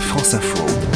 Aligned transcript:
France 0.00 0.34
Info. 0.34 0.95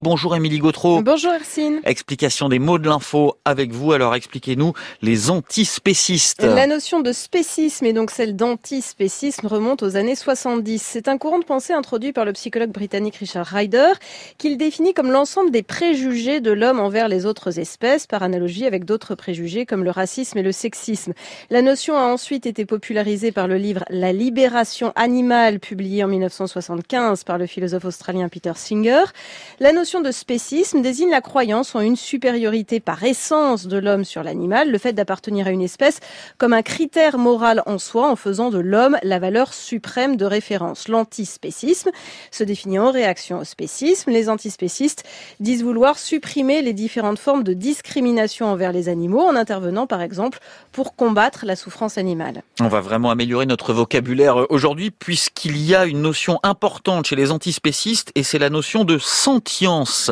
Bonjour 0.00 0.36
Émilie 0.36 0.58
Gautreau. 0.58 1.02
Bonjour 1.02 1.32
Ersine. 1.32 1.80
Explication 1.82 2.48
des 2.48 2.60
mots 2.60 2.78
de 2.78 2.88
l'info 2.88 3.34
avec 3.44 3.72
vous. 3.72 3.90
Alors 3.90 4.14
expliquez-nous 4.14 4.72
les 5.02 5.28
antispécistes. 5.28 6.40
La 6.40 6.68
notion 6.68 7.00
de 7.00 7.10
spécisme 7.10 7.84
et 7.84 7.92
donc 7.92 8.12
celle 8.12 8.36
d'antispécisme 8.36 9.48
remonte 9.48 9.82
aux 9.82 9.96
années 9.96 10.14
70. 10.14 10.80
C'est 10.80 11.08
un 11.08 11.18
courant 11.18 11.40
de 11.40 11.44
pensée 11.44 11.72
introduit 11.72 12.12
par 12.12 12.24
le 12.24 12.32
psychologue 12.32 12.70
britannique 12.70 13.16
Richard 13.16 13.46
Ryder 13.46 13.94
qu'il 14.38 14.56
définit 14.56 14.94
comme 14.94 15.10
l'ensemble 15.10 15.50
des 15.50 15.64
préjugés 15.64 16.40
de 16.40 16.52
l'homme 16.52 16.78
envers 16.78 17.08
les 17.08 17.26
autres 17.26 17.58
espèces 17.58 18.06
par 18.06 18.22
analogie 18.22 18.66
avec 18.66 18.84
d'autres 18.84 19.16
préjugés 19.16 19.66
comme 19.66 19.82
le 19.82 19.90
racisme 19.90 20.38
et 20.38 20.44
le 20.44 20.52
sexisme. 20.52 21.12
La 21.50 21.60
notion 21.60 21.96
a 21.96 22.04
ensuite 22.04 22.46
été 22.46 22.66
popularisée 22.66 23.32
par 23.32 23.48
le 23.48 23.56
livre 23.56 23.84
La 23.90 24.12
libération 24.12 24.92
animale 24.94 25.58
publié 25.58 26.04
en 26.04 26.06
1975 26.06 27.24
par 27.24 27.36
le 27.36 27.46
philosophe 27.46 27.86
australien 27.86 28.28
Peter 28.28 28.52
Singer. 28.54 29.02
La 29.58 29.72
notion 29.72 29.87
de 29.88 30.10
spécisme 30.10 30.82
désigne 30.82 31.08
la 31.08 31.22
croyance 31.22 31.74
en 31.74 31.80
une 31.80 31.96
supériorité 31.96 32.78
par 32.78 33.02
essence 33.04 33.66
de 33.66 33.78
l'homme 33.78 34.04
sur 34.04 34.22
l'animal, 34.22 34.70
le 34.70 34.76
fait 34.76 34.92
d'appartenir 34.92 35.46
à 35.46 35.50
une 35.50 35.62
espèce 35.62 36.00
comme 36.36 36.52
un 36.52 36.60
critère 36.60 37.16
moral 37.16 37.62
en 37.64 37.78
soi 37.78 38.06
en 38.06 38.14
faisant 38.14 38.50
de 38.50 38.58
l'homme 38.58 38.98
la 39.02 39.18
valeur 39.18 39.54
suprême 39.54 40.16
de 40.16 40.26
référence. 40.26 40.88
L'antispécisme 40.88 41.90
se 42.30 42.44
définit 42.44 42.78
en 42.78 42.90
réaction 42.90 43.38
au 43.38 43.44
spécisme. 43.44 44.10
Les 44.10 44.28
antispécistes 44.28 45.04
disent 45.40 45.62
vouloir 45.62 45.98
supprimer 45.98 46.60
les 46.60 46.74
différentes 46.74 47.18
formes 47.18 47.42
de 47.42 47.54
discrimination 47.54 48.46
envers 48.46 48.72
les 48.72 48.90
animaux 48.90 49.22
en 49.22 49.36
intervenant 49.36 49.86
par 49.86 50.02
exemple 50.02 50.38
pour 50.70 50.96
combattre 50.96 51.46
la 51.46 51.56
souffrance 51.56 51.96
animale. 51.96 52.42
On 52.60 52.68
va 52.68 52.82
vraiment 52.82 53.10
améliorer 53.10 53.46
notre 53.46 53.72
vocabulaire 53.72 54.50
aujourd'hui 54.50 54.90
puisqu'il 54.90 55.56
y 55.56 55.74
a 55.74 55.86
une 55.86 56.02
notion 56.02 56.40
importante 56.42 57.06
chez 57.06 57.16
les 57.16 57.30
antispécistes 57.30 58.12
et 58.14 58.22
c'est 58.22 58.38
la 58.38 58.50
notion 58.50 58.84
de 58.84 58.98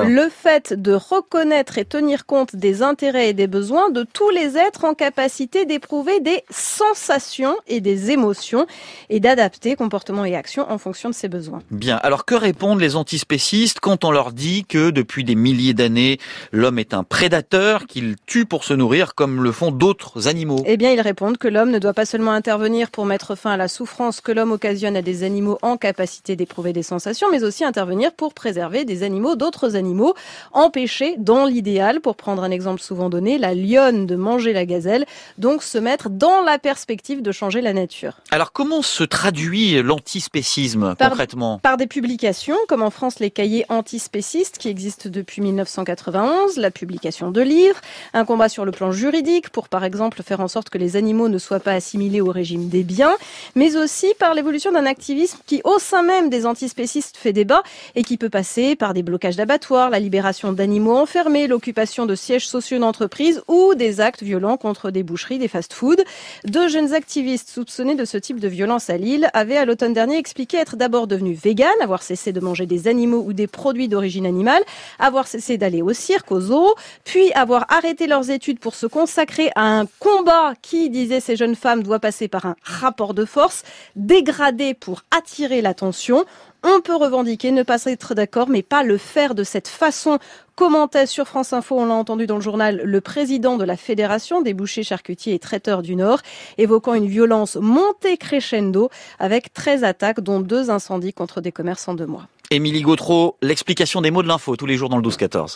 le 0.05 0.29
fait 0.29 0.73
de 0.73 0.93
reconnaître 0.93 1.79
et 1.79 1.85
tenir 1.85 2.27
compte 2.27 2.57
des 2.57 2.83
intérêts 2.83 3.31
et 3.31 3.33
des 3.33 3.47
besoins 3.47 3.91
de 3.91 4.05
tous 4.05 4.31
les 4.31 4.57
êtres 4.57 4.85
en 4.85 4.95
capacité 4.95 5.65
d'éprouver 5.65 6.21
des 6.21 6.45
sensations 6.51 7.57
et 7.67 7.81
des 7.81 8.11
émotions 8.11 8.67
et 9.11 9.21
d'adapter 9.21 9.77
comportement 9.77 10.25
et 10.25 10.37
action 10.37 10.71
en 10.71 10.79
fonction 10.79 11.09
de 11.09 11.15
ses 11.15 11.29
besoins. 11.29 11.61
Bien, 11.71 11.97
alors 11.97 12.25
que 12.25 12.35
répondent 12.35 12.81
les 12.81 12.97
antispécistes 12.97 13.81
quand 13.81 14.05
on 14.05 14.11
leur 14.11 14.33
dit 14.33 14.65
que 14.65 14.91
depuis 14.91 15.25
des 15.25 15.35
milliers 15.35 15.75
d'années, 15.75 16.19
l'homme 16.53 16.79
est 16.79 16.95
un 16.95 17.03
prédateur 17.03 17.87
qu'il 17.87 18.17
tue 18.27 18.47
pour 18.47 18.65
se 18.65 18.75
nourrir 18.75 19.15
comme 19.15 19.43
le 19.43 19.53
font 19.53 19.71
d'autres 19.71 20.29
animaux? 20.29 20.63
Eh 20.67 20.77
bien, 20.77 20.93
ils 20.93 21.01
répondent 21.01 21.39
que 21.39 21.49
l'homme 21.49 21.71
ne 21.71 21.79
doit 21.79 21.95
pas 21.95 22.07
seulement 22.07 22.33
intervenir 22.33 22.91
pour 22.91 23.07
mettre 23.07 23.35
fin 23.35 23.53
à 23.53 23.57
la 23.57 23.69
souffrance 23.69 24.21
que 24.21 24.33
l'homme 24.33 24.53
occasionne 24.53 24.97
à 24.97 25.03
des 25.03 25.23
animaux 25.23 25.59
en 25.63 25.77
capacité 25.77 26.37
d'éprouver 26.37 26.73
des 26.73 26.83
sensations, 26.83 27.29
mais 27.31 27.45
aussi 27.45 27.65
intervenir 27.65 28.13
pour 28.13 28.35
préserver 28.35 28.85
des 28.85 29.03
animaux 29.03 29.37
d'autres 29.37 29.56
animaux, 29.65 30.15
empêcher, 30.53 31.15
dans 31.19 31.47
l'idéal, 31.47 32.01
pour 32.01 32.17
prendre 32.17 32.43
un 32.43 32.51
exemple 32.51 32.81
souvent 32.81 33.11
donné, 33.11 33.39
la 33.39 33.55
lionne 33.55 34.07
de 34.07 34.17
manger 34.17 34.53
la 34.53 34.67
gazelle, 34.67 35.07
donc 35.39 35.63
se 35.63 35.79
mettre 35.79 36.11
dans 36.11 36.43
la 36.43 36.59
perspective 36.59 37.23
de 37.23 37.33
changer 37.33 37.61
la 37.61 37.73
nature. 37.73 38.15
Alors 38.31 38.53
comment 38.53 38.83
se 38.83 39.05
traduit 39.05 39.83
l'antispécisme 39.83 40.95
concrètement? 40.99 41.59
Par 41.59 41.77
des 41.77 41.87
publications, 41.87 42.57
comme 42.69 42.83
en 42.83 42.91
France 42.91 43.19
les 43.19 43.31
cahiers 43.31 43.65
antispécistes 43.69 44.59
qui 44.59 44.69
existent 44.69 45.09
depuis 45.11 45.43
1991, 45.43 46.57
la 46.57 46.71
publication 46.71 47.31
de 47.31 47.41
livres, 47.41 47.81
un 48.13 48.25
combat 48.25 48.49
sur 48.49 48.65
le 48.65 48.73
plan 48.73 48.93
juridique 48.93 49.51
pour 49.51 49.69
par 49.69 49.85
exemple 49.85 50.23
faire 50.23 50.41
en 50.41 50.49
sorte 50.49 50.71
que 50.71 50.79
les 50.79 50.97
animaux 50.97 51.29
ne 51.29 51.39
soient 51.39 51.61
pas 51.61 51.73
assimilés 51.73 52.21
au 52.21 52.31
régime 52.31 52.69
des 52.69 52.83
biens, 52.83 53.15
mais 53.55 53.77
aussi 53.77 54.13
par 54.19 54.35
l'évolution 54.35 54.73
d'un 54.73 54.87
activisme 54.87 55.39
qui 55.47 55.61
au 55.65 55.79
sein 55.79 56.03
même 56.03 56.31
des 56.31 56.47
antispécistes 56.47 57.17
fait 57.17 57.33
débat 57.33 57.63
et 57.95 58.03
qui 58.03 58.17
peut 58.17 58.31
passer 58.31 58.77
par 58.77 58.95
des 58.95 59.03
blocages 59.03 59.37
d'abattoirs, 59.47 59.91
la 59.91 60.01
libération 60.01 60.53
d'animaux 60.53 60.97
enfermés, 60.97 61.47
l'occupation 61.47 62.05
de 62.05 62.17
sièges 62.17 62.49
sociaux 62.49 62.81
d'entreprise 62.81 63.43
ou 63.47 63.77
des 63.77 64.01
actes 64.01 64.25
violents 64.25 64.57
contre 64.57 64.91
des 64.91 65.05
boucheries, 65.05 65.39
des 65.39 65.47
fast-foods. 65.47 66.03
Deux 66.47 66.67
jeunes 66.67 66.95
activistes 66.95 67.49
soupçonnés 67.51 67.95
de 67.95 68.05
ce 68.05 68.19
type 68.19 68.41
de 68.41 68.49
violence 68.49 68.91
à 68.91 68.97
Lille 68.97 69.31
avaient 69.35 69.57
à 69.57 69.65
l'automne 69.65 69.93
dernier 69.93 70.19
expliqué 70.19 70.57
être 70.57 70.75
d'abord 70.75 71.07
devenus 71.07 71.41
véganes, 71.41 71.69
avoir 71.81 72.03
cessé 72.03 72.33
de 72.33 72.41
manger 72.41 72.67
des 72.67 72.89
animaux 72.89 73.23
ou 73.25 73.33
des 73.33 73.47
produits 73.47 73.87
d'origine 73.87 74.27
animale, 74.27 74.63
avoir 74.99 75.29
cessé 75.29 75.59
d'aller 75.59 75.81
au 75.81 75.93
cirque, 75.93 76.33
aux 76.33 76.41
zoos, 76.41 76.75
puis 77.05 77.33
avoir 77.35 77.67
arrêté 77.69 78.09
leurs 78.09 78.31
études 78.31 78.59
pour 78.59 78.75
se 78.75 78.87
consacrer 78.87 79.51
à 79.55 79.79
un 79.79 79.87
combat 80.01 80.55
qui, 80.61 80.91
disaient 80.91 81.21
ces 81.21 81.37
jeunes 81.37 81.55
femmes, 81.55 81.85
doit 81.85 82.01
passer 82.01 82.27
par 82.27 82.47
un 82.47 82.57
rapport 82.65 83.15
de 83.15 83.25
force 83.25 83.63
dégradé 83.95 84.75
pour 84.75 85.03
attirer 85.17 85.63
l'attention. 85.63 86.25
On 86.63 86.81
peut 86.81 86.97
revendiquer, 86.97 87.51
ne 87.53 87.63
pas 87.63 87.85
être 87.85 88.15
d'accord, 88.15 88.49
mais 88.49 88.63
pas 88.63 88.83
le 88.83 88.99
faire 88.99 89.35
de 89.35 89.45
cette 89.45 89.69
façon. 89.69 90.19
Commentait 90.55 91.07
sur 91.07 91.27
France 91.27 91.53
Info, 91.53 91.79
on 91.79 91.87
l'a 91.87 91.95
entendu 91.95 92.27
dans 92.27 92.37
le 92.37 92.41
journal, 92.41 92.81
le 92.83 93.01
président 93.01 93.57
de 93.57 93.65
la 93.65 93.77
Fédération 93.77 94.41
des 94.41 94.55
bouchers, 94.55 94.83
charcutiers 94.83 95.35
et 95.35 95.39
traiteurs 95.39 95.83
du 95.83 95.97
Nord, 95.97 96.21
évoquant 96.57 96.95
une 96.95 97.09
violence 97.09 97.57
montée 97.57 98.17
crescendo 98.17 98.89
avec 99.19 99.53
13 99.53 99.85
attaques, 99.85 100.21
dont 100.21 100.41
deux 100.41 100.71
incendies 100.71 101.13
contre 101.13 101.41
des 101.41 101.53
commerçants 101.53 101.95
de 101.95 102.07
mois. 102.07 102.27
Émilie 102.51 102.83
Gautreau, 102.83 103.37
l'explication 103.43 104.01
des 104.01 104.11
mots 104.11 104.23
de 104.23 104.29
l'info 104.29 104.57
tous 104.57 104.67
les 104.67 104.77
jours 104.77 104.89
dans 104.89 104.99
le 104.99 105.03
12-14. 105.03 105.55